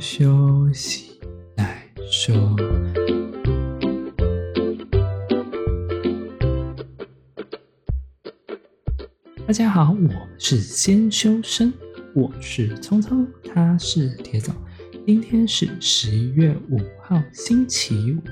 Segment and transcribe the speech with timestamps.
[0.00, 1.20] 休息
[1.54, 1.78] 再
[2.10, 2.56] 说。
[9.46, 11.70] 大家好，我是先修身，
[12.14, 14.54] 我是聪聪，他是铁总。
[15.06, 18.22] 今天是十一月五号，星期五。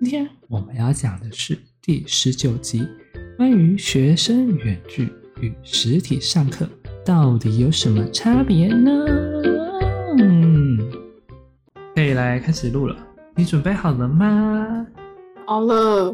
[0.00, 2.86] 今天我们要讲的是第十九集，
[3.36, 6.68] 关于学生远距与实体上课
[7.04, 9.27] 到底有什么差别呢？
[12.18, 12.96] 来开始录了，
[13.36, 14.86] 你准备好了吗？
[15.46, 16.12] 好了。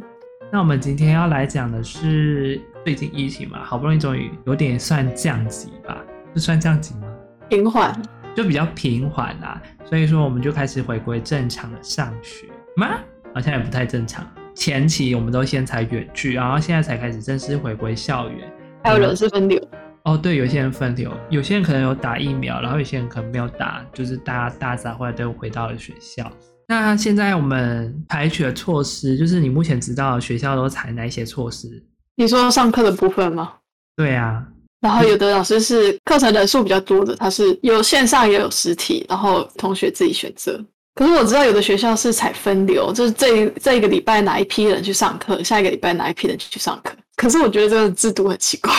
[0.52, 6.04] 那我们今天要来讲的是最近疫情嘛，好不容易终于有点算降级吧，
[6.34, 7.08] 是算降级吗？
[7.48, 8.00] 平缓，
[8.36, 9.60] 就比较平缓啦。
[9.84, 12.98] 所以说我们就开始回归正常的上学吗？
[13.34, 14.24] 好像也不太正常。
[14.54, 18.52] 前期我们都先才远距，然后现在才开始正式回归校园。
[18.84, 19.60] 还有人事分流。
[20.04, 26.30] 哦，对，有些人分流，有些人可能有打疫苗，然后有些人可能没有打，就是大家大杂烩都回到了学校。
[26.68, 31.68] 那现在我们采取的措施，就是你目前知道的学校都采哪一些措施？
[32.16, 33.54] 你说上课的部分吗？
[33.96, 34.46] 对啊。
[34.80, 40.62] 然后有的老师是课程人数比较多的，他是有线上也有实体，然后同学自己选择。
[40.94, 46.94] 可是我知道有的学校是采分流，就是这这一个礼拜哪一批人去上课，下一个礼拜哪一批人去上课。
[47.16, 48.72] 可是我觉得这个制度很奇怪，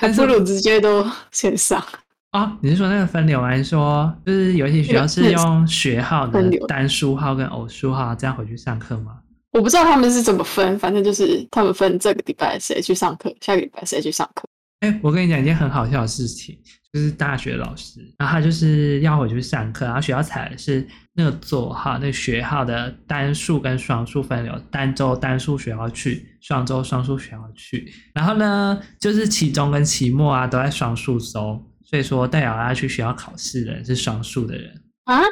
[0.00, 1.82] 还不如直接都线上。
[2.30, 9.18] 啊、 哦，你是说那个分流，还是说就是有一些学校是用学号的单数号跟偶数号这样回去上课吗？
[9.50, 14.46] 我不知道他们是怎么分，反正就是他们分这个礼拜谁去上课，下个礼拜谁去上课。
[14.80, 16.58] 哎，我跟你讲一件很好笑的事情，
[16.92, 31.64] 就是大学老师，然后他就是要回去上课，然后学校采的是那个座号，那个学号的单数跟双数分流，单周单数学号去，双周双数学号去，然后呢，就是期中跟期末啊都在双数收。
[31.90, 34.70] 所以说，代表要去学校考试的人是双数的人
[35.04, 35.22] 啊？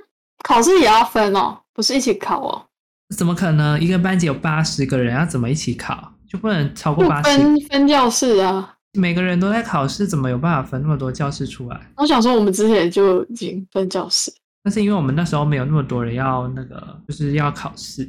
[0.43, 2.67] 考试也要分哦，不是一起考哦？
[3.15, 3.79] 怎么可能？
[3.79, 6.15] 一个班级有八十个人，要怎么一起考？
[6.27, 7.37] 就不能超过八十？
[7.37, 8.76] 分分教室啊？
[8.97, 11.81] 每个人都在考试，怎么有办法分那么多教室出来？
[11.97, 14.33] 我想说，我们之前就已经分教室，
[14.65, 18.09] 那是因为我们那时候没有那么多人要那个，就是要考试。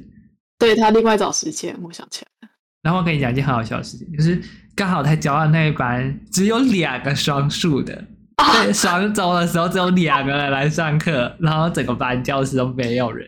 [0.58, 2.54] 对，他另外找时间，我想起来了。
[2.82, 4.42] 然后我跟你讲一件很好笑的事情，就是
[4.76, 7.94] 刚好他教的那一班只有两个双数的。
[8.38, 13.28] 对，双周的时候只有两个人来上课，然后整个班教室都没有人，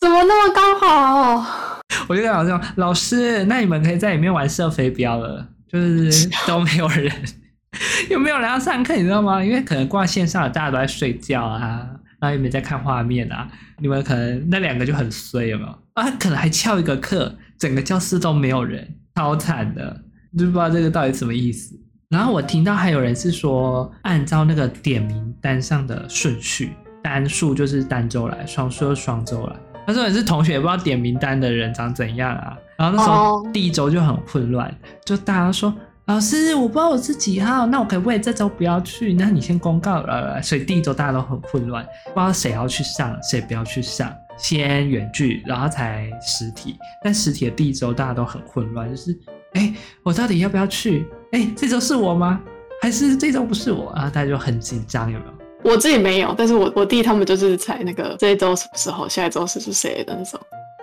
[0.00, 1.80] 怎么那么刚好？
[2.08, 7.12] 我就跟老师说：“老师，那你们可以在里面玩射飞镖了，就是 都没有人，
[8.10, 8.94] 又没有人要上课？
[8.96, 9.44] 你知道吗？
[9.44, 11.88] 因为可能挂线上的大家都在睡觉啊，
[12.20, 13.48] 然后也没在看画面啊，
[13.78, 15.78] 你们可能那两个就很衰，有没有？
[15.94, 20.02] 啊，可能还翘一个课，整个教室都没有人，超惨的，
[20.36, 21.78] 就不知道这个到底什么意思。”
[22.10, 26.72] 然后我听到还有人是说，按照那个点名单上的顺序，
[27.04, 29.54] 单数就是单周来，双数就双周来。
[29.86, 32.56] 他说也是同学也不知道点名单的人长怎样啊。
[32.80, 34.74] 然后那时候第一周就很混乱，
[35.04, 35.70] 就大家说
[36.06, 39.12] 老师，我不知道我是几号，那我可不可以这周不要去？
[39.12, 40.40] 那你先公告了。
[40.40, 46.78] 所以第一周大家都很混乱，不知道谁要去上，谁不要去上，先远距，然后才实体。
[47.04, 49.14] 但实体的第一周大家都很混乱，就是
[49.52, 51.06] 哎，我到底要不要去？
[51.32, 52.40] 哎，这周是我吗？
[52.80, 54.10] 还是这周不是我然后？
[54.10, 55.70] 大家就很紧张，有没有？
[55.70, 60.40] 我自己没有，但是我我弟他们就是猜那个这一周什么时候，下一周是是谁的那种。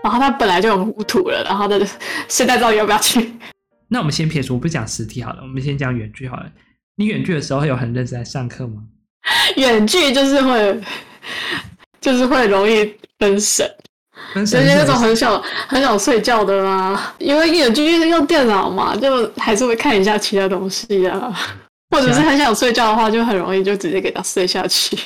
[0.08, 1.86] 然后他本来就很糊涂了，然后他就
[2.30, 3.34] 现在到底要不要去？
[3.90, 6.46] 那我们先撇除，不讲实体好了，我们先讲远距好了。
[6.96, 8.84] 你远距的时候有很认真在上课吗？
[9.58, 10.82] 远距就是会，
[12.00, 13.70] 就是会容易分神。
[14.36, 21.38] 有些那种很想很想睡觉的啦，因为远距就是用电脑嘛，就还是会看一下其他东西啊。
[21.96, 24.98] 或者是很想睡觉的话，就很容易就直接给他睡下去。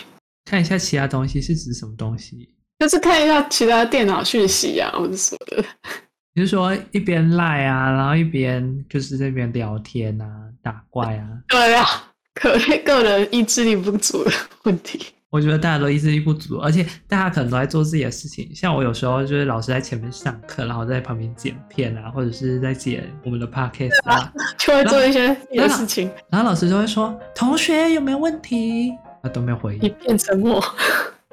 [0.46, 2.50] 看一下其他东西是指什么东西？
[2.82, 5.64] 就是看一下其他电脑讯息啊，或者什么的。
[6.34, 10.26] 你是说一边赖啊，然后一边就是这边聊天啊，
[10.64, 11.28] 打怪啊？
[11.48, 11.86] 对啊，
[12.34, 14.32] 可能个人意志力不足的
[14.64, 15.00] 问题。
[15.30, 18.50] 我觉得大家都意志力不足，而且大家可能都在做自己的事情。
[18.56, 26.10] 像我有时候就是老师在前面上课，然后在旁边剪片啊，或者是在剪我们的 podcast 啊，就会做一些别的事情。
[26.32, 28.92] 然后老师就会说：“同学有没有问题？”
[29.22, 30.60] 啊都没有回应，一片沉默。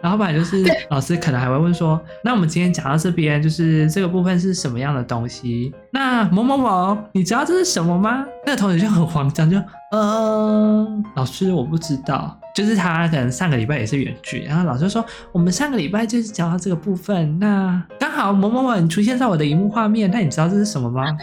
[0.00, 5.74] 然后不然就是老师可能还会问说：“那我们今天讲到这边，就是这个部分是什么样的东西？
[5.92, 9.58] 那某某某，你知道这是什么吗？”那个同学就很慌张，就
[9.90, 10.86] 呃，
[11.16, 12.38] 老师我不知道。
[12.54, 21.04] 就是他可能上个礼拜也是远距，然后老师说我们上个礼拜就是讲到这个部分，那刚好某某某你出现在我的荧幕画面，那你知道这是什么吗？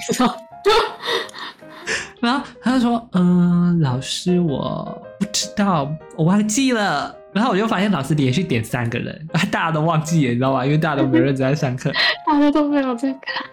[2.22, 7.14] 然后他就说，嗯，老师我不知道，我忘记了。
[7.36, 10.66] 然后我就发现老师连续点三个人， 大家都忘记了，你知道吗？
[10.66, 11.92] 因为大家都没有认真在上课，
[12.26, 13.46] 大家都没有在看。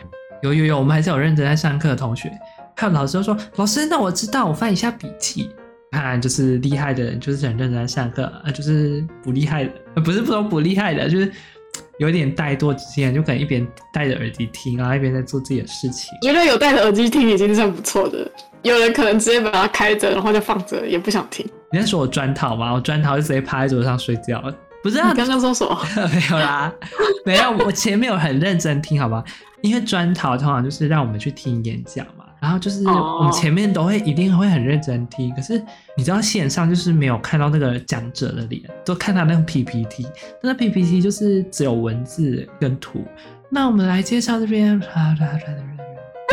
[0.43, 2.32] 有有有，我们还是有认真在上课的同学。
[2.76, 5.50] 还有老师就说：“老师，那我知道，我翻一下笔记。”
[5.93, 11.31] 看，就是厉害的人就是很认真在上课，啊，就是不厉害的，不是不说不厉害的，就是
[11.99, 16.11] 有点怠惰之间，就可能一边戴着耳机听，然后一边在做自己的事情。
[16.23, 18.28] 我觉得有戴着耳机听已经算不错的，
[18.62, 21.44] 有人可能直接把它开着，然后就放着，也不想听。
[21.70, 22.73] 你在说我专讨吗？
[22.73, 24.55] 我专讨就直接趴在桌子上睡觉了。
[24.82, 25.79] 不是啊，你刚刚说什么？
[26.12, 26.73] 没有啦，
[27.25, 27.50] 没有。
[27.64, 29.23] 我前面有很认真听，好吧？
[29.61, 32.25] 因为专讨通常就是让我们去听演讲嘛。
[32.41, 35.37] 然后就是我们前面都会一定会很认真听，oh.
[35.37, 35.62] 可是
[35.97, 40.09] 你知道线上就是没有看到那个讲者的脸，都看他那个 PPT，
[40.43, 43.06] 那 PPT 就是只有文字跟图。
[43.49, 44.76] 那我们来介绍这边，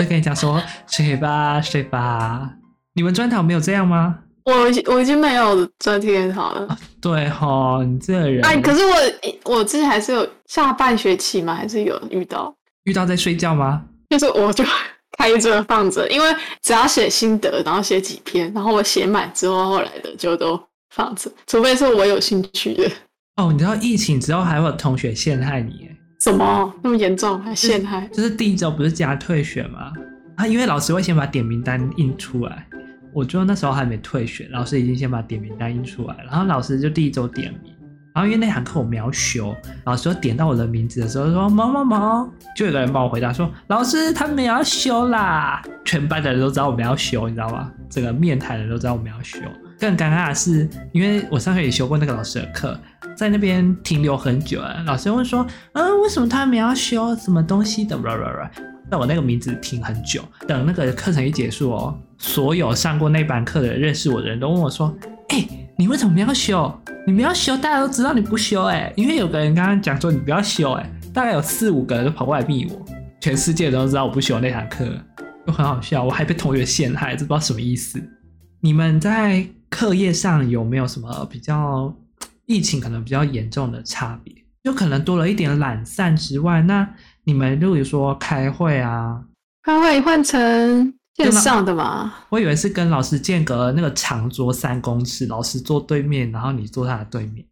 [0.02, 2.50] 就跟你讲说睡吧睡吧。
[2.94, 4.20] 你们专讨没有这样吗？
[4.46, 6.78] 我已经我已经没有专听好了。
[7.02, 8.44] 对哈，你这个人。
[8.46, 12.56] 哎，可是我我之前还是有下半学期嘛，还是有遇到
[12.86, 13.84] 遇到在睡觉吗？
[14.10, 14.64] 就是我就。
[15.18, 20.58] 开着放着，因为只要写心得，然后写几篇，然后我写满之后，后来的就都
[20.96, 22.90] 放着，除非是我有兴趣的。
[23.36, 25.90] 哦，你知道疫情之后还会有同学陷害你？
[26.20, 28.06] 什么那么严重还陷害？
[28.10, 29.94] 就是、第一周不是加退选吗？
[30.36, 32.68] 啊，因为老师会先把点名单印出来，
[33.14, 37.74] 我就那时候还没退选，老师已经先把点名单印出来，然后老师就第一周点名。
[38.14, 39.56] 然后因为那堂课我们要修，
[39.86, 47.72] 老师点到我的名字的时候说某某某，就有个人帮我回答说老师他们要修啦，全班的人都知道我们要修，你知道吗？
[47.90, 49.40] 整个面谈的人都知道我们要修。
[49.80, 52.78] 更尴尬的是，因为我上学也修过那个老师的课，
[53.16, 57.98] 在那边停留很久了，老师问说，嗯，为什么他们要修什么东西的？
[58.92, 64.92] 在我那个名字停很久，等那个课程一结束哦，所有上过那班课的认识我的人都问我说，
[65.30, 65.48] 哎、
[65.78, 66.74] 你为什么要修？
[67.06, 68.92] 你不要修，大家都知道你不修哎。
[68.96, 72.86] 因为有个人刚刚讲说你不要修哎，大概有四五个人都跑过来密我，
[73.22, 74.86] 全世界都知道我不修那堂课，
[75.46, 76.04] 就很好笑。
[76.04, 78.02] 我还被同学陷害，这不知道什么意思。
[78.60, 81.94] 你们在课业上有没有什么比较
[82.46, 84.34] 疫情可能比较严重的差别？
[84.64, 86.88] 就可能多了一点懒散之外，那
[87.24, 89.22] 你们如果说开会啊，
[89.64, 90.94] 开会换成。
[91.16, 97.46] 线上的嘛，我以为是跟老师间隔那个长桌三公尺，老师坐对面，然后你坐他的对面。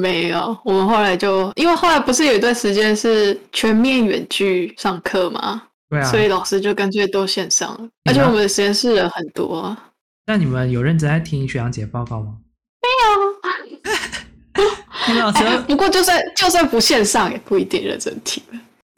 [0.00, 9.76] 没有，我们后来就因为后来不是有一段时间是全面远距上课嘛，对啊，所以老师就干脆都线上了，而且我们的实验室人很多。
[10.26, 12.36] 那你们有认真在听学长姐报告吗？
[12.80, 14.64] 没有。
[15.08, 18.42] 你们老师、欸，不过就算就算不线上，也不一定认真听。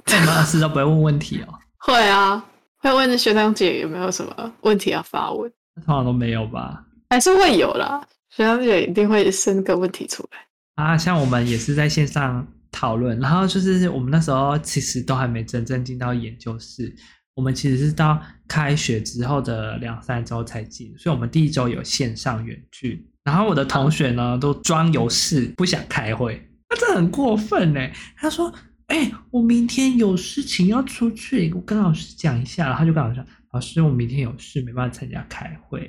[0.06, 1.54] 那你们老师都不会问问题哦？
[1.78, 2.44] 会啊。
[2.78, 5.50] 会问学长姐有没有什么问题要发问？
[5.86, 6.84] 通常都没有吧？
[7.08, 10.98] 还是会有啦，学长姐一定会生个问题出来啊。
[10.98, 16.94] 像我们也是在线上讨论，然后就是我们那时候其实都还没真正进到研究室，
[17.34, 23.06] 我们其实是到开学之后的两三周才进，所以我们第一周有线上远距。
[23.22, 27.80] 然后我的同学呢都装有事不想开会，那这很过分呢。
[28.16, 28.52] 他说。
[28.88, 32.66] 哎、欸，我明天有事情要出去，我跟老师讲一下。
[32.66, 35.80] 然后他就跟老师说：“老师，我明天有事，没办法参加开会。”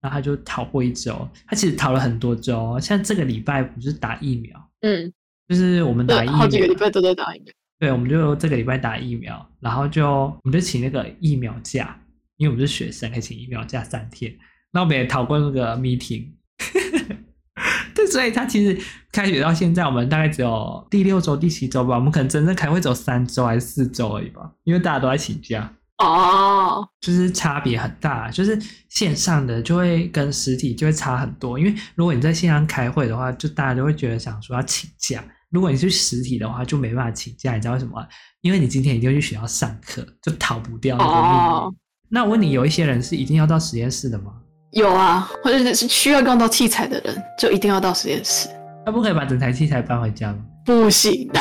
[0.00, 1.28] 然后他就逃过一周。
[1.48, 5.12] 他其实逃了很多周，像这个礼拜不是打疫苗，嗯，
[5.48, 7.52] 就是我们打疫苗，好几个礼拜都在打疫苗。
[7.78, 11.98] 对，我们就这个礼拜打疫苗，然后就我们就请那个疫苗假，
[12.36, 14.34] 因为我们是学生，可以请疫苗假三天。
[14.72, 16.32] 那我们也逃过那个 meeting。
[17.94, 18.76] 对，所以他其实
[19.12, 21.94] 开学到现在，我们大概只有第六周、第七周吧。
[21.94, 25.72] 我们可能真正开会只有三周还是四周而已吧，因为大家都在请假。
[25.98, 31.56] 哦，就是差别很大，就是线上的就会跟实体就会差很多。
[31.56, 35.20] 因为如果你在线上开会的话，就大家都会觉得想说要请假；
[35.54, 37.54] 如果你是实体的话，就没办法请假。
[37.54, 38.04] 你知道为什么？
[38.40, 41.38] 因为你今天一定要去学校上课，就逃不掉那个命运。
[41.48, 41.72] Oh.
[42.08, 44.32] 那我问你，有一些人是一定要到实验室的吗？
[44.72, 48.48] 有啊，或者是需要用到器材的人，就一定要到实验室。
[48.84, 50.38] 他不可以把整台器材搬回家吗？
[50.64, 51.38] 不行的。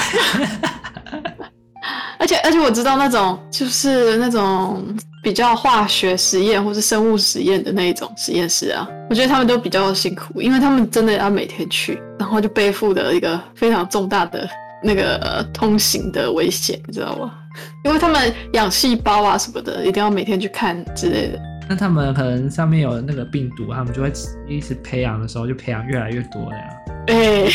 [2.20, 14.48] 而且而且我知道那种就是那种比较化学实验或是生物实验的那一种实验室啊，我觉得他们都比较辛苦，因为他们真的要每天去，然后就背负的一个非常重大的
[14.84, 17.34] 那个通行的危险，你知道吗？
[17.86, 21.40] 因为他们养细胞啊什么的，一定要每天去看之类的。
[21.70, 24.12] 那他们可能上面有那个病毒，他们就会
[24.50, 26.70] 一直培养的时候就培养越来越多了呀。
[27.08, 27.16] 哎、
[27.46, 27.50] 欸，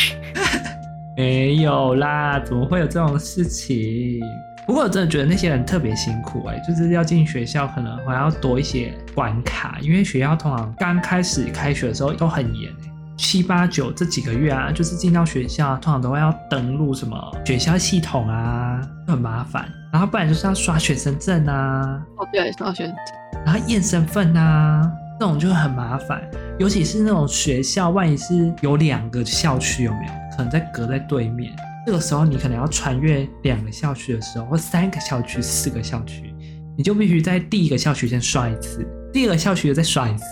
[1.15, 4.19] 没有啦，怎么会有这种事情？
[4.65, 19.67] 不过我真的觉得那些人特别辛苦哎、欸，就是要进学校可能还要多一些关卡，因为学校通常刚开始开学的时候都很严、欸、七八九这几个月啊，就是进到学校，通常都会要登录什么学校系统啊，很麻烦。
[19.91, 24.87] 然后不然就是要刷学生证啊，哦对，刷学生证，然后验身份啊，
[25.19, 26.21] 这种就会很麻烦。
[26.59, 31.51] 尤其是那种学校，万一是有两个校区，有没有可能在隔在对面？
[31.85, 36.33] 这个时候你可能要穿越两个校区的时候，或三个校区、四个校区，
[36.77, 40.25] 你就必须在第一个校区先刷一次，第二个校区又再刷一次，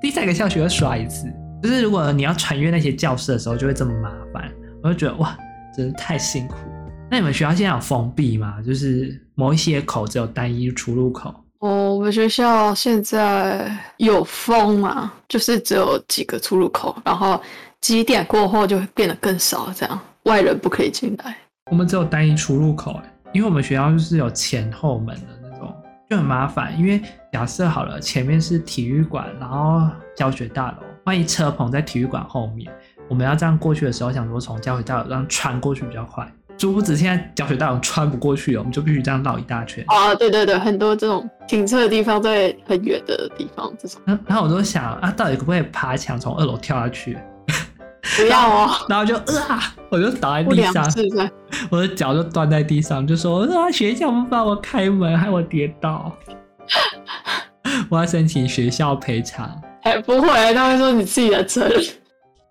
[0.00, 1.26] 第三个校区又刷一次。
[1.62, 4.52] 就是如果你要穿越那些教室的时候，就会这么麻烦。
[4.82, 5.36] 我就觉得哇，
[5.76, 6.54] 真是太辛苦。
[7.10, 8.60] 那你们学校现在有封闭吗？
[8.62, 11.34] 就是某一些口只有单一出入口？
[11.60, 17.40] 哦，我们学校现在有封嘛，就是只有几个出入口，然后
[17.80, 21.36] 几点过后就会变得更少，这样外人不可以进来。
[21.70, 25.74] 我们只有单一出入口，哎，因为我们学校就是有前后门的那种，
[26.10, 26.78] 就很麻烦。
[26.78, 27.00] 因为
[27.32, 32.70] 假设好了，前面是体育馆，然后教学大楼，万一车棚在体育馆后面，
[33.08, 36.30] 我们要这样过去的时候，想说从教学大楼这样穿过去比较快。
[36.58, 39.84] 殊不知现在教学大楼穿不过去了，我们就必须这样绕一大圈。
[39.88, 44.00] 啊，对对对，很多这种停车的地方在很远的地方，这种。
[44.26, 47.18] 然后我就想啊，到底可不可以爬墙从二楼跳下去？
[48.16, 48.70] 不要哦。
[48.88, 50.84] 然后就啊，我就倒在地上，
[51.70, 56.14] 我的脚就断在地上，就说啊，学校不帮我开门，害我跌倒。
[57.90, 59.60] 我要申请学校赔偿。
[59.82, 61.82] 哎，不会，他会说你自己的责任。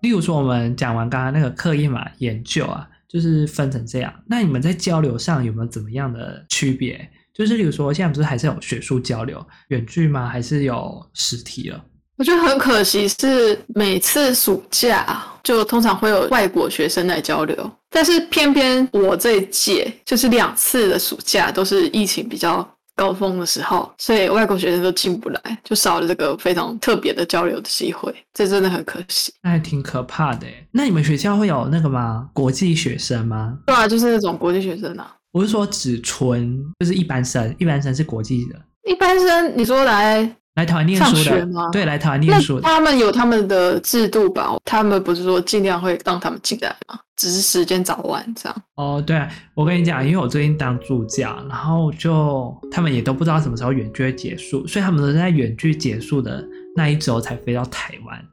[0.00, 2.86] 例如说，我们讲完刚刚那个课业嘛，研究啊。
[3.08, 7.08] 就是分成这样，那你们在交流上有没有怎么样的区别？
[7.32, 10.28] 就是例如说，现在不是还是有学术交流、远距吗？
[10.28, 11.80] 还是有实体了？
[12.18, 29.30] 我觉得很可惜，是每次暑假就通常会有外国学生来交流，但是偏偏我这一届就是两次的暑假都是疫情比较高峰的时候，所以外国学生都进不来，就少了这个非常特别的交流的机会，这真的很可惜。
[29.42, 30.46] 那还挺可怕的。
[30.72, 32.30] 那你们学校会有那个吗？
[32.32, 33.58] 国际学生吗？
[33.66, 35.14] 对啊，就是那种国际学生啊。
[35.32, 38.58] 我是说，只纯就是一般生，一般生是国际的。
[38.90, 40.34] 一般生，你说来。
[40.56, 41.68] 来台湾念书的吗？
[41.70, 42.62] 对，来台湾念书的。
[42.62, 44.56] 他们有他们的制度吧？
[44.64, 46.98] 他们不是说尽量会让他们进来吗？
[47.14, 48.62] 只是时间早晚这样。
[48.74, 56.42] 哦，对啊，我跟你讲，因为我最近当助教，然后就他们也都不知道什么时候远距会结束，所以他们都在远距结束的
[56.74, 58.24] 那一周才飞到台湾。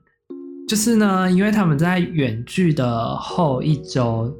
[0.66, 4.34] 就是呢，因为他们在远距的后一周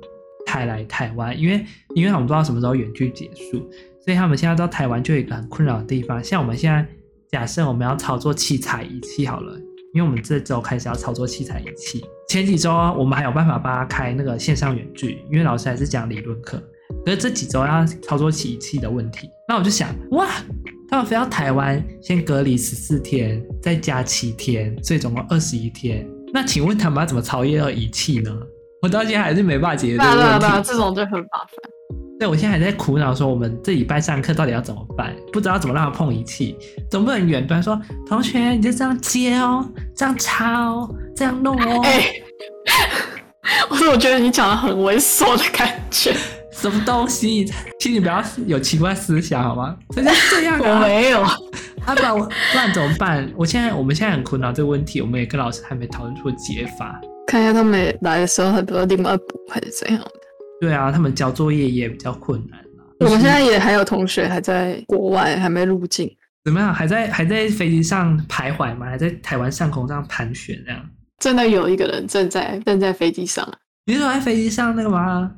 [0.48, 3.60] 才来台湾，因为因为我们不知道什么时候远距结束，
[4.06, 6.88] 所以他们现在到台湾就有一个很困扰的地方，像我们现在。
[7.34, 9.58] 假设我们要操作器材仪器好了，
[9.96, 12.06] 因为我们这周开始要操作器材仪器。
[12.30, 16.62] 前几周我们还有办法帮他开那个线上远距，因为老师还是讲理论课。
[17.04, 20.30] 可是这几周要操作起仪器的问题，那我就想，哇，
[20.88, 26.08] 他们飞到台湾先隔离十四天，再加七天，所以总共二十一天。
[26.32, 28.32] 那请问他们要怎么操业仪器呢？
[28.84, 30.70] 我到现在还是没办法解决这个问题。
[30.70, 31.73] 这种就很麻烦。
[32.20, 35.14] 对，我现在还在苦恼说，我们这礼拜上课到底要怎么办？
[35.32, 36.56] 不知道怎么让他碰仪器，
[36.90, 41.82] 总不能远端说，同学你就这样接哦，这样插哦，这样弄哦。
[41.84, 42.24] 哎、欸，
[43.70, 46.14] 我说我觉得你讲的很猥琐的感觉，
[46.52, 47.52] 什么东西？
[47.80, 49.76] 请你不要有奇怪思想好吗？
[49.96, 51.38] 人家这样、啊、我没有，啊
[51.94, 53.30] 不然我不然怎么办？
[53.36, 57.02] 我现在我们现在很苦恼这个问题，我们也跟老师还没讨论出解法。
[57.28, 60.12] 看一下他们来的时候，还不知道另外补还是怎样的。
[60.64, 62.58] 对啊，他们交作业也比较困难。
[63.02, 66.10] 我们现在也还有同学还在国外，还没入境。
[66.46, 66.74] 怎么样？
[66.74, 68.86] 还在还在飞机上徘徊吗？
[68.86, 70.82] 还在台湾上空这样盘旋这样？
[71.20, 73.46] 真的有一个人正在正在飞机上。
[73.86, 75.30] 你是说在飞机上那个吗？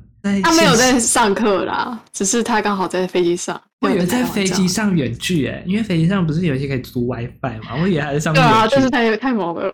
[0.44, 3.60] 他没有在上课啦，只是他刚好在飞机上。
[3.80, 7.74] 我以为在飞机上远距诶，因为飞机上不是有一些可以租 WiFi 吗？
[7.80, 8.40] 我以为还在上面。
[8.40, 9.72] 对啊，就是太太忙了。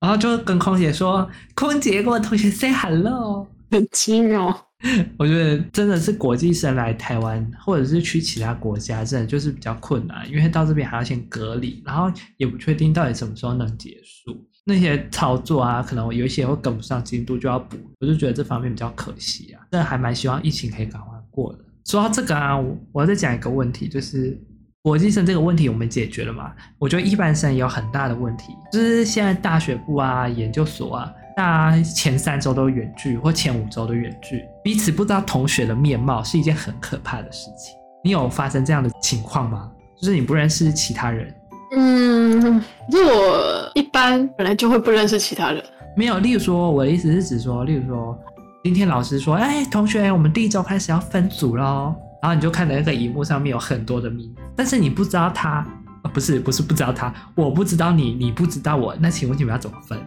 [0.00, 4.54] 然后就跟空姐说：“空姐，跟我同学 say hello。”很轻哦。
[5.18, 14.46] 我觉得真的是国际生来台湾，或者是去其他国家，真的就是比较困难，因为到这边还要先隔离，然后也不确定到底什么时候能结束。
[14.66, 17.76] 那些操作啊，可能有一些会跟不上进度，就要补。
[18.00, 21.58] 我就觉得这方面比较可惜啊，但还蛮希望疫情可以赶快过的。
[21.84, 24.38] 说到这个啊，我我要再讲一个问题，就是
[24.82, 26.52] 国际生这个问题我们解决了嘛？
[26.78, 31.12] 我觉得一般生有很大的问题，就是现在大学部啊、研究所啊。
[31.36, 37.74] 大家前三周都远距，或前五周都远距，彼此不知道同学的面貌，是一件很可怕的事情。
[38.02, 39.70] 你有发生这样的情况吗？
[39.96, 41.34] 就是你不认识其他人？
[41.76, 45.64] 嗯，就我一般本来就会不认识其他人。
[45.96, 48.16] 没有，例如说，我的意思是指说，例如说，
[48.62, 55.66] 今天老师说，哎，同学，我们第一周开始要分组喽，然后你就看到那个荧幕上面有很多的名字，但是你不知道他，
[56.12, 59.98] 不是，不是不知道他，我不知道你，你不知道我，那请问你们要怎么分？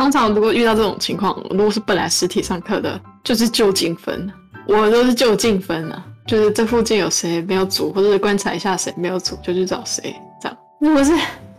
[0.00, 4.32] 通常如果遇到这种情况，如果是本来实体上课的，就是就近分，
[4.66, 10.56] 我都是就近分啊，就是这附近有谁没有组，或者是观察一下谁没有组，就去找谁这样。
[10.80, 11.12] 如果是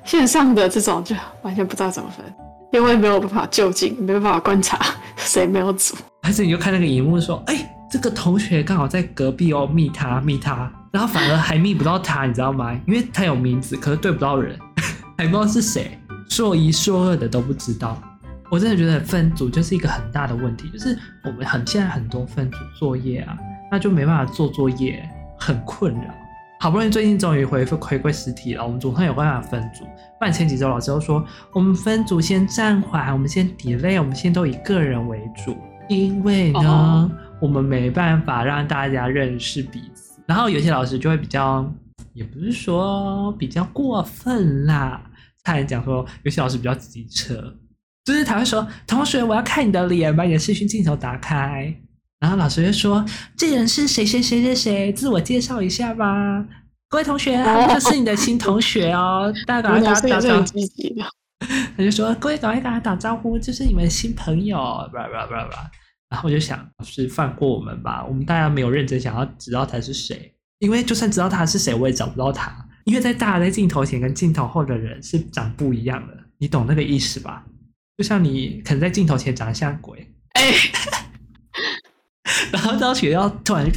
[0.06, 2.26] 线上的这种，就完全不知道怎么分，
[2.74, 4.80] 因为没有办法就近，没办法观察
[5.18, 5.96] 谁没有组。
[6.24, 12.76] 还是你就看那个荧幕说，哎、欸，这个同学刚好在隔壁哦，密他密他，然后反而还密不到他，你知道吗？
[12.88, 14.58] 因为他有名字，可是对不到人，
[15.16, 15.96] 还不知道是谁，
[16.28, 18.02] 硕一硕二的都不知道。
[18.52, 23.38] 我真的觉得分组就是一个很大的问题，就是我们很现在很多分组作业啊，
[23.72, 26.14] 那就没办法做作业，很困扰。
[26.60, 29.86] 好不容易最近终于回复回归实体了，我们总算有办法分组。
[30.20, 35.58] 不然前几周老师都说我们分组先暂缓，我们先 delay，我们先都以个人为主。
[35.88, 37.10] 因为呢，
[37.42, 41.74] 我们没办法让大家认识彼此，然后有些老师就会比较，
[42.14, 45.02] 也不是说比较过分啦，
[45.42, 47.54] 他还讲说有些老师比较机车，
[48.04, 51.74] 就是他会说，同学，我要看你的脸，把你的视讯镜头打开，
[52.20, 53.06] 然后老师就说，
[53.38, 56.46] 这人是谁谁谁谁谁，自我介绍一下吧，
[56.90, 57.38] 各位同学，
[57.70, 60.46] 这是你的新同学哦，大家赶快打打招呼。
[61.76, 64.58] 他就说，各位赶快跟他打招呼，这是你们新朋友，
[64.94, 65.72] 叭叭叭叭。
[66.10, 72.54] 然后我就想，老师放过我们吧，我们大家没有认真想要知道他是谁，因为就算知道他是谁，我也找不到他，
[72.84, 77.44] 因为在大家在镜头前跟镜头后的人是长不一样的，你懂那个意思吧？
[78.02, 80.52] 就像你可能在镜头前长得像鬼，哎，
[82.52, 83.72] 然后到学校突然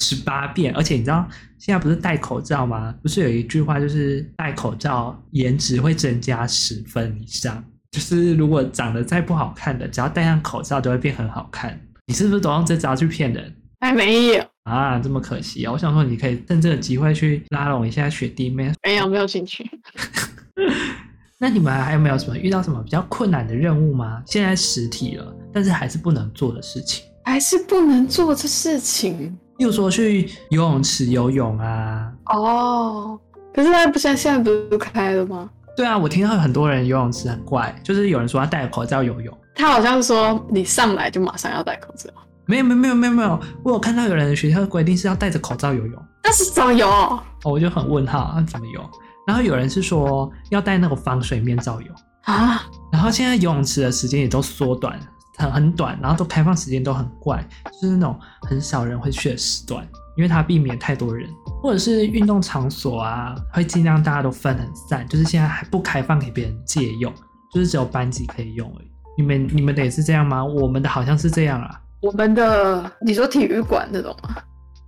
[0.00, 1.28] 十八变，而且你知道
[1.58, 2.94] 现在不是戴口罩吗？
[3.02, 7.62] 不是有一句话就是戴口罩颜值会增加十分以上。
[7.90, 11.78] 就是如果长得再不好看的，只要戴上口罩都会变很好看。
[12.06, 13.54] 你是不是都用这招去骗人？
[13.80, 15.72] 还没有啊，这么可惜啊！
[15.72, 18.72] 我想说，你可以趁这个机会去拉拢一下学弟妹。
[18.82, 19.70] 没有，没有兴趣。
[21.46, 24.20] 那你们还有没有什么遇到什么比较困难的任务吗？
[24.26, 29.32] 现在实体了，但是还是不能做的事情，还是不能做的事情。
[29.58, 32.12] 例如说去游泳池游泳啊。
[32.30, 33.16] 哦，
[33.54, 35.48] 可是他不现在现在不是都开了吗？
[35.76, 42.10] 对啊，我听到有很多人游泳池很怪，就是有人说他戴口罩游泳，他好像说你上来就马上要戴口罩。
[42.46, 46.88] 没有没有没有没有没有，我有看到有人的学校的规定是要戴着口罩游泳，那是怎么游？
[46.88, 48.80] 哦，我就很问号，那怎么游？
[49.26, 51.92] 然后有人是说要戴那个防水面罩游
[52.24, 52.62] 啊，
[52.92, 54.98] 然后现在游泳池的时间也都缩短，
[55.36, 57.46] 很很短，然后都开放时间都很怪，
[57.80, 59.86] 就是那种很少人会去的时段。
[60.16, 61.28] 因为它避免太多人，
[61.62, 67.12] 或者是运动场所啊，会尽量大家都分很散，就是现在还不开放给别人借用，
[67.52, 68.90] 就是只有班级可以用而已。
[69.18, 70.42] 你们你们的也是这样吗？
[70.42, 71.78] 我们的好像是这样啊。
[72.00, 74.36] 我们的你说体育馆那种吗？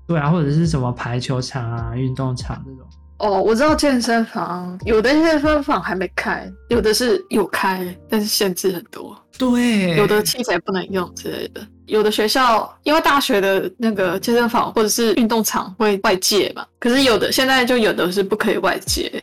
[0.07, 2.88] 对啊，或者是什么排球场啊、运动场这种。
[3.18, 9.16] 哦，我知道健身房有的健身房还没开，有的是有开，但是限制很多。
[9.37, 11.61] 对，有的器材不能用之类的。
[11.87, 19.22] 有的学校因为大学的那个健身房或者是运动场会外借嘛，可是有的现在就有的是不可以外借，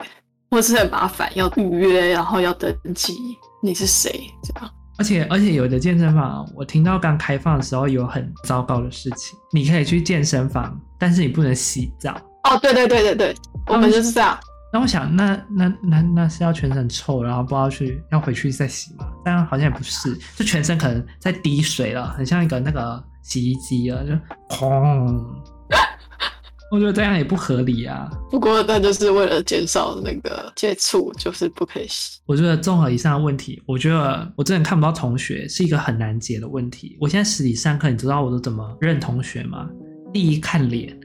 [0.49, 3.13] 或是很麻烦，要预约，然后要登记
[3.61, 4.11] 你是谁
[4.43, 4.71] 这样。
[4.97, 12.13] 而且而且有的健身房，我听到刚开放的时候有很糟糕的事情，你可以去健身房，但是你不能洗澡。
[12.45, 13.35] 哦，对对对对对，
[13.67, 14.37] 我们就是这样。
[14.73, 19.07] 那我想，那那那那是要全身臭，然后不知道去要回去再洗吗？
[19.23, 24.13] 但好像也不是，就全身可能在滴水了，很像一个那个洗衣机了，就
[24.49, 25.23] 砰。
[26.71, 28.09] 我觉得这样也不合理啊。
[28.29, 32.19] 不过那就是为了减少那个接触，就是不可以洗。
[32.25, 36.97] 我觉得综合以上的问题，我觉得我真的看不到同学是一个很难解的问题。
[36.99, 39.69] 我现在实体上课，你知道我都怎么认同学吗？
[40.11, 40.99] 第一看脸。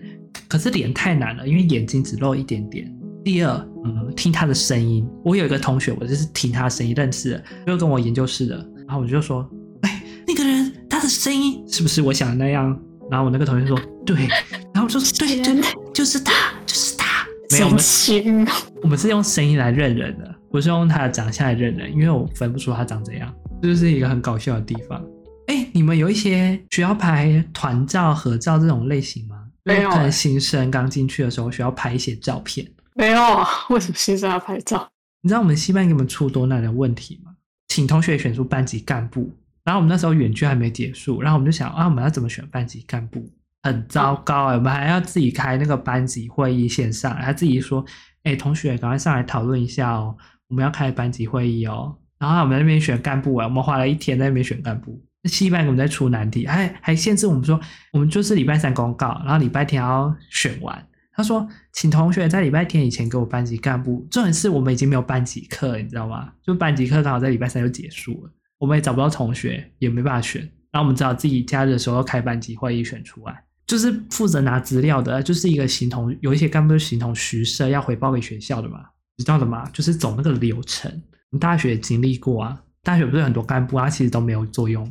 [0.48, 2.92] 可是脸太难了，因为眼睛只露一点点。
[3.24, 3.52] 第二，
[3.84, 5.06] 嗯，听他的声音。
[5.24, 8.56] 我有一个同学，我就是听他的声音认识的，就跟我研究室的。
[8.86, 9.48] 然后我就说，
[9.82, 12.76] 哎，那个人他的声音是不是我想的那样？
[13.10, 14.16] 然后我那个同学说，对。
[14.72, 15.62] 然后我说，对，对，
[15.92, 16.32] 就是他，
[16.64, 17.26] 就是他。
[17.52, 18.46] 没有，我们
[18.82, 23.32] 我们是用声音来认人的，不是用他的长相来认人，因为我分不出他长怎样。
[23.60, 25.04] 这就是一个很搞笑的地方。
[25.48, 29.36] 哎，你们有一些需要拍团照、合照这种类型吗？
[29.64, 32.66] 没有，可能新生刚进去的时候需要拍一些照片。
[32.94, 34.88] 没有啊，为什么新生要拍照？
[35.22, 37.32] 你知道我们系办给我们出多难的问题吗？
[37.68, 39.30] 请同学选出班级干部，
[39.64, 43.30] 然后我们那时候远距还没结束，然后我们就想啊，我们要怎么选班级干部？
[43.62, 47.84] 很糟糕哎、欸，我们还要自己开那个班级会议线上，还自己说，
[48.22, 50.16] 哎，同学赶快上来讨论一下哦，
[50.48, 51.94] 我们要开班级会议哦。
[52.18, 55.00] 然后我们在那边选干部啊，我们花了一天在那边选干部。
[55.24, 57.60] 系办给我们在出难题，还还限制我们说，
[57.92, 60.86] 我们就是礼拜三公告，然后礼拜天要选完。
[61.12, 64.06] 他说，请同学在礼拜天以前给我班级干部。
[64.10, 66.32] 重点是我们已经没有班级课，你知道吗？
[66.42, 68.30] 就班级课刚好在礼拜三就结束了。
[68.58, 73.44] 我们也找不到同学，也没办法选，然后我们只好自己假日的时候开班级会议选出来。
[73.66, 78.80] 就是负责拿资料的，就是一个形同有一些干部是形同虚设，要回报给学校的嘛，
[79.18, 79.68] 知道的嘛？
[79.70, 80.90] 就是走那个流程。
[81.30, 84.90] 我们大学也经历过啊，大学不是很多干部啊，其实都没有作用。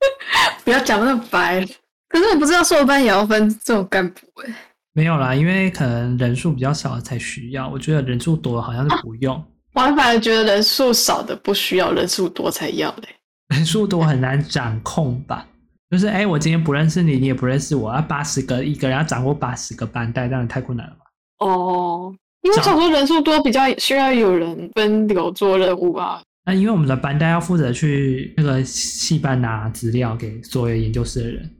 [0.64, 1.64] 不要讲那么白。
[2.08, 4.54] 可是我不知道硕班也要分这种干部哎。
[4.92, 7.68] 没有啦，因为可能人数比较少才需要。
[7.68, 9.36] 我觉得人数多好像是不用。
[9.36, 13.08] 啊、我还反而觉得人数少的不需要，人数多才要嘞。
[13.54, 15.46] 人数多很难掌控吧？
[15.90, 21.04] 就是哎，我今天不认识你，你也不认识我，要八十个一个人要掌握八十个班带，这样太困难了吧？
[21.40, 26.22] 哦，因为想说人数多比较需要有人分流做任务啊。
[26.46, 31.50] 那因为我们的班代要负责去那个系班拿资料给所有研究室的人，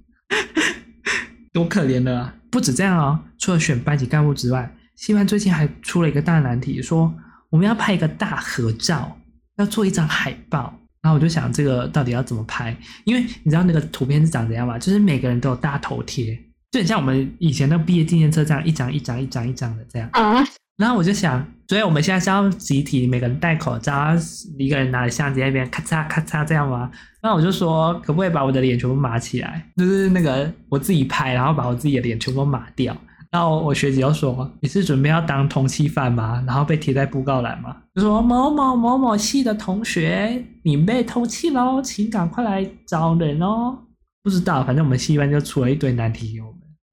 [1.52, 2.32] 多可怜的啊！
[2.50, 7.12] 不止这样哦，除了选班级干部之外，系办最近还出了一个大难题，说
[7.50, 9.18] 我们要拍一个大合照，
[9.56, 10.78] 要做一张海报。
[11.02, 12.76] 然后我就想，这个到底要怎么拍？
[13.04, 14.78] 因为你知道那个图片是长怎样吗？
[14.78, 16.34] 就是每个人都有大头贴，
[16.70, 20.08] 就很像我们以前那个毕业纪念册这样，一张一张、一张一张的这样。
[20.12, 20.44] 啊！
[20.76, 24.14] 然后我就想，所以我们现在是要集体每个人戴口罩，
[24.58, 26.90] 一个人拿着相机在那边咔嚓咔嚓这样吗？
[27.22, 29.66] 那我就说，可不可以把我的脸全部码起来？
[29.76, 32.96] 就是那个我自己拍，然后把我自己的脸全部码掉。
[33.32, 43.76] 然后我学姐就说：“你是准备要当通缉犯吗？”然后被贴在布告栏嘛，就说某某某某系的同学，你被通缉喽，请赶快来找人哦。
[44.22, 46.44] 不知道，反正我们系班就出了一堆难题哦。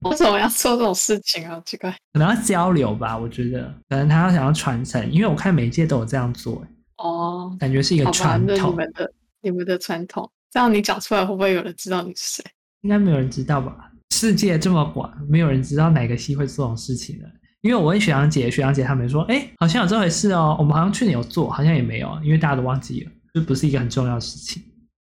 [0.10, 1.62] 为什么要做这种事情啊？
[1.66, 6.64] 奇怪，可能要交流吧，我觉得，可能他要想要传承，因为我看每一届都有这样做。
[6.98, 8.72] 哦，感觉是一个传统。
[8.72, 12.44] 你们的你们的传统，这样你讲出来会不会有人知道你是谁？
[12.82, 13.90] 应该没有人知道吧。
[14.14, 17.26] 世界这么广，没有人知道哪个系会做这种事情的。
[17.62, 20.56] 因为我问学长姐，学长姐他们说，哎，好像有这回事哦。
[20.60, 24.62] 我们好像去年有做，好像也没有，因为大家都忘记了，就不是一个很重要的事情。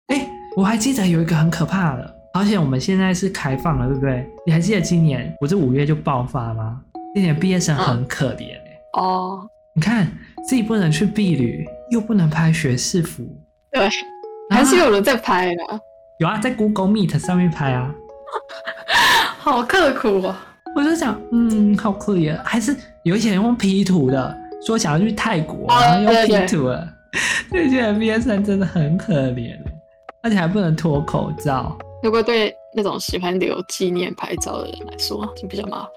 [0.07, 4.27] 哎，我还记得有一个很可怕的，而且我们现在是开放了，对不对？
[4.45, 6.81] 你还记得今年不是五月就爆发吗？
[7.13, 8.57] 今年毕业生很可怜
[8.97, 9.47] 哦。
[9.75, 10.07] 你看
[10.47, 13.23] 自己不能去避旅，又不能拍学士服，
[13.71, 13.87] 对，
[14.49, 15.61] 还是有人在拍的。
[16.19, 17.93] 有啊，在 Google Meet 上面拍啊。
[19.37, 20.55] 好刻苦啊！
[20.75, 22.35] 我就想，嗯，好可怜。
[22.43, 26.87] 还是有一些人用 P 图的，说想要去泰国，然后用 P 图了。
[27.51, 29.55] 这些毕业生真的很可怜，
[30.23, 31.77] 而且还不能脱口罩。
[32.03, 35.89] 如果对那种喜欢留纪念拍照的人来说，就比较麻烦。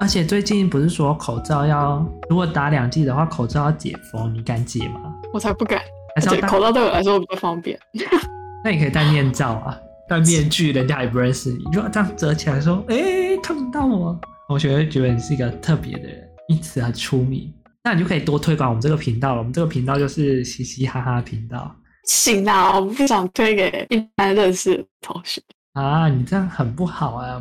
[0.00, 5.14] 而且最近不是说口罩要，如果打两剂的话，口罩要解封，你敢解吗？
[5.34, 5.82] 我才不敢。
[6.16, 7.78] 而且口罩对我来说比较方便。
[8.64, 9.78] 那你可以戴面罩啊。
[10.08, 14.18] 戴面具，人家也不认识你，就这样折起来说：“哎、欸，看不到我。”
[14.48, 17.52] 同学会觉得你是一个特别的人，因此很出名。
[17.84, 19.38] 那你就可以多推广我们这个频道了。
[19.38, 21.70] 我们这个频道就是嘻嘻哈哈频道。
[22.10, 25.40] 行啊，我不想推给一般认识的同学
[25.74, 27.40] 啊，你这样很不好啊。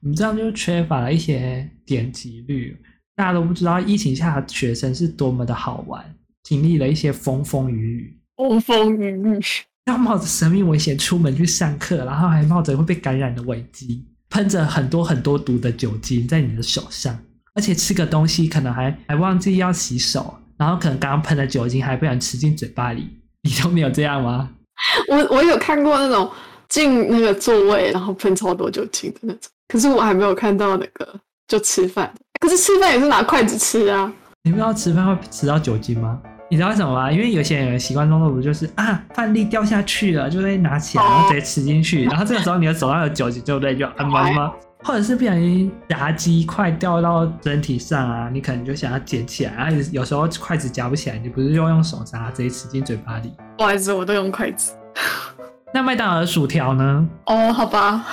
[0.00, 2.80] 我们这样就缺乏了一些点击率，
[3.16, 6.04] 大家都不知道疫情下的学生是多么的好玩，
[6.44, 8.20] 经历了一些风风雨雨。
[8.36, 9.40] 风风雨雨。
[9.86, 17.18] 要冒着生命危险出门去上课，然后还冒着会被感染的危机，喷着很多很多毒的酒精在你的手上，
[17.54, 23.08] 而且吃个东西可能还还忘记要洗手，然后可能刚刚喷的酒精还不想吃进嘴巴里，
[23.44, 24.48] 你都没有这样吗？
[25.08, 26.28] 我我有看过那种
[26.68, 31.08] 进那个座位然后喷超多酒精的那种，可是我还没有看到那个
[31.46, 36.18] 就吃饭，可是吃饭也是拿筷子吃啊，你不知道吃饭会吃到酒精吗？
[36.50, 37.10] 你知道为什么吗？
[37.10, 43.76] 因为有些人习惯动作不就是啊，饭粒掉下去了，就会拿起来，然后直接吃进去，然后这个时候你的手上有酒精，对不对？
[43.76, 44.52] 就啊嘛嘛，
[44.84, 53.32] 或者是不小心夹鸡块掉到身体上啊，你可能就想要捡起来，啊，有时候筷子夹不起来，你不是就用手夹，直接吃进嘴巴里。
[53.56, 54.74] 不好意思，我都用筷子。
[55.72, 57.08] 那麦当劳的薯条呢？
[57.24, 58.04] 哦，好吧，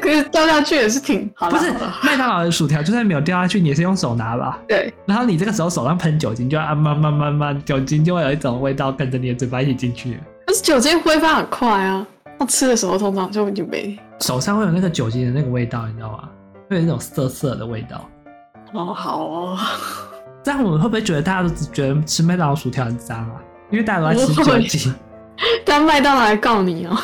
[0.00, 1.56] 可是掉下去也是挺好的。
[1.56, 1.70] 不是
[2.02, 4.58] 麦当劳的薯条，就算没有掉下去，你也是用手拿吧？
[4.66, 4.92] 对。
[5.06, 10.18] 然后你这个时候手上喷酒精，就啊慢慢慢慢，酒精就会有一种味道跟着你的嘴巴一起进去。
[10.46, 12.04] 可是酒精挥发很快啊，
[12.40, 13.98] 那吃的时候通常就已经没。
[14.20, 16.30] 手上会有那个酒精的那个味道，你知道吗？
[16.70, 18.08] 会有那种涩涩的味道。
[18.72, 19.58] 哦，好哦。
[20.42, 23.42] 这样我们会不会觉得大家都只觉得吃麦当劳薯条很脏啊？
[23.70, 24.94] 因为大家都在吃酒精。
[25.66, 26.96] 但麦当劳来告你哦？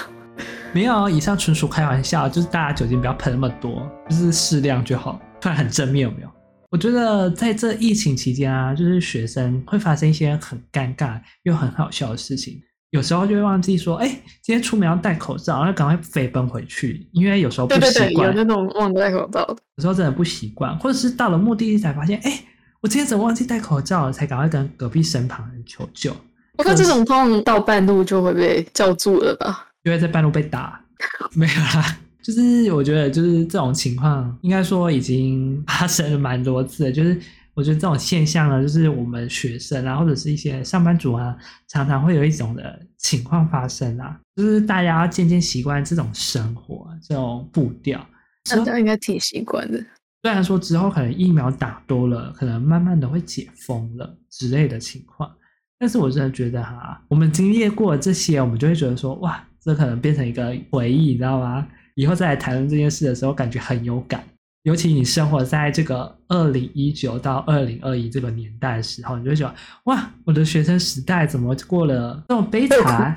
[0.72, 5.20] 没有，以上纯属开玩笑，就是大家酒精不要喷那么多，就是适量就好。
[5.38, 6.28] 突然很正面有没有？
[6.70, 12.58] 我觉得在这疫情期间啊，就是学生会发生一些很尴尬又很好笑的事情，
[12.90, 14.08] 有时候就会忘记说，哎，
[14.42, 17.92] 今天出门要戴口罩，然后赶快飞奔回去，因为有时候不习惯。
[17.92, 22.40] 对对对，有那种忘记戴口罩的，有时候真的不习惯，或者是到了目的地才发现，哎，
[22.80, 24.12] 我今天怎么忘记戴口罩了？
[24.12, 26.14] 才赶快跟隔壁身旁人求救。
[26.58, 29.66] 那这种通常到半路就会被叫住了吧？
[29.84, 30.80] 就会在半路被打，
[31.34, 31.98] 没有啦。
[32.22, 36.90] 就是我觉得，就是这种情况，应该说已经发生了蛮多次了。
[36.90, 37.20] 就是
[37.56, 41.34] 我觉得这种现象呢，就是我们学生啊，或者是一些上班族啊，
[41.66, 48.06] 常常会有一种的情况发生啊，就是大家要渐渐习惯这种生活，这种步调。
[48.50, 49.82] 大家应该挺习惯的。
[50.22, 55.34] 虽然说之后可能疫苗打多了，可能慢慢的会解封了之类的情况，
[55.78, 61.66] 但是我真的觉得哈，我们经历过这些，我们就会觉得说，哇，这可能变成一个回忆，你知道吗？
[61.94, 64.22] 以后再来谈论这件事的时候，感觉很有感。
[64.66, 73.16] 尤其你生活在这个二零一九到二零二一这个年代的时候，你就会觉得哇，我的学生时代怎么过了这么悲惨？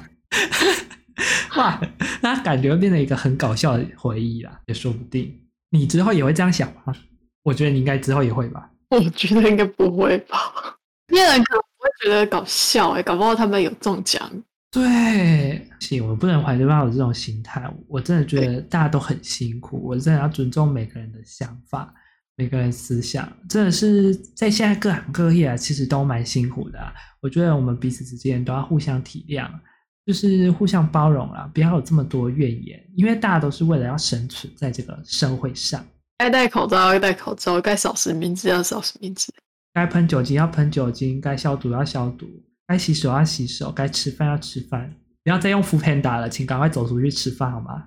[1.57, 1.81] 哇，
[2.21, 5.35] 那感觉会变成一个很搞笑的回忆啦，也说不定。
[5.71, 6.95] 你之后也会这样想吗？
[7.41, 8.69] 我觉得你应该之后也会吧。
[8.91, 10.37] 我觉得应该不会吧。
[11.07, 14.21] 别人可能不会觉得搞笑哎，搞不好他们有中奖。
[14.71, 17.67] 对，行，我不能怀着抱有这种心态。
[17.87, 21.91] 我真的觉得大家都很辛苦，我真的要尊重每个人的想法，
[22.35, 26.93] 每个人思想，真的是在现在各行各业啊，其实都蛮辛苦的啊。
[27.19, 29.49] 我觉得我们彼此之间都要互相体谅，
[30.05, 35.83] 就是互相包容啦，不要有这么多怨言，因为大家都是为了要生存在这个社会上。
[36.19, 39.33] 该戴口罩要戴口罩，该扫实名制要扫实名制，
[39.73, 42.27] 该喷酒精要喷酒精，该消毒要消毒。
[42.69, 47.85] 该洗手要洗手，该吃饭要吃饭，不要再用 foodpanda 了，请赶快走出去吃饭好吗？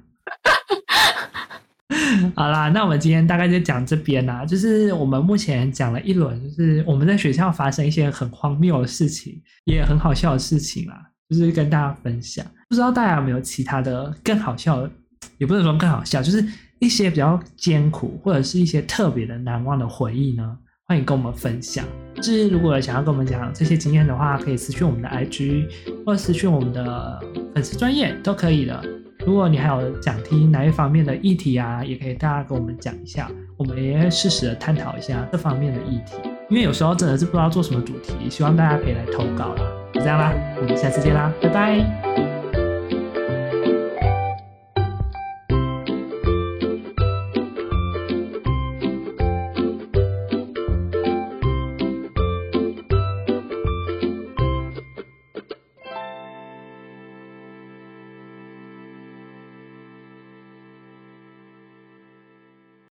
[2.34, 4.44] 好啦，那我们今天大概就讲这边啦。
[4.44, 12.44] 就是我们目前讲了一轮，就是我们在学校发生一些很荒谬的事情，也很好笑的事情啦，就是跟大家分享。
[12.68, 14.90] 不知道大家有没有其他的更好笑的，
[15.38, 16.44] 也不能说更好笑，就是
[16.80, 20.58] 一些比较艰苦或者是一些特别的难忘的回忆呢？
[20.92, 21.86] 欢迎跟我们分享。
[22.16, 25.66] 就是如果想要跟我们讲这些经验的话，可以私讯我们的 IG，
[26.04, 27.18] 或者私讯我们的
[27.54, 28.78] 粉丝专业都可以的。
[29.24, 36.16] 如果你还有想听哪一方面的议题啊，也可以大家跟我们讲一下，我们也会适时的探讨一下这方面的议题。
[36.50, 39.62] 因为有时候真的是不知道做什么主题，希望大家可以来投稿啦。
[39.94, 42.41] 就这样啦，我们下次见啦，拜拜。